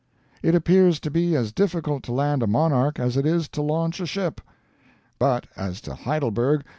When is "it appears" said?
0.41-0.99